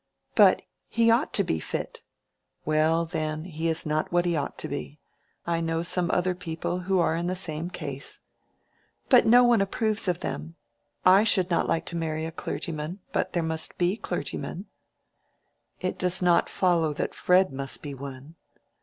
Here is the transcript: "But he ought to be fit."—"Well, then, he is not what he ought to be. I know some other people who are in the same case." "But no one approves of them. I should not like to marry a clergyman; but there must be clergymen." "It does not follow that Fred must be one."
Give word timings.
"But 0.33 0.63
he 0.87 1.11
ought 1.11 1.31
to 1.35 1.43
be 1.43 1.59
fit."—"Well, 1.59 3.05
then, 3.05 3.43
he 3.45 3.69
is 3.69 3.85
not 3.85 4.11
what 4.11 4.25
he 4.25 4.35
ought 4.35 4.57
to 4.57 4.67
be. 4.67 4.99
I 5.45 5.61
know 5.61 5.83
some 5.83 6.09
other 6.09 6.33
people 6.33 6.79
who 6.79 6.97
are 6.97 7.15
in 7.15 7.27
the 7.27 7.35
same 7.35 7.69
case." 7.69 8.21
"But 9.09 9.27
no 9.27 9.43
one 9.43 9.61
approves 9.61 10.07
of 10.07 10.21
them. 10.21 10.55
I 11.05 11.23
should 11.23 11.51
not 11.51 11.67
like 11.67 11.85
to 11.85 11.95
marry 11.95 12.25
a 12.25 12.31
clergyman; 12.31 12.99
but 13.13 13.33
there 13.33 13.43
must 13.43 13.77
be 13.77 13.95
clergymen." 13.95 14.65
"It 15.81 15.99
does 15.99 16.19
not 16.19 16.49
follow 16.49 16.93
that 16.93 17.13
Fred 17.13 17.53
must 17.53 17.83
be 17.83 17.93
one." 17.93 18.33